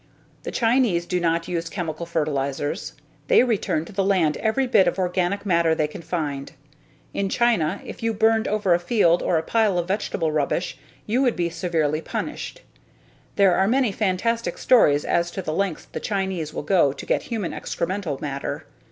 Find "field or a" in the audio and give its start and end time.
8.79-9.43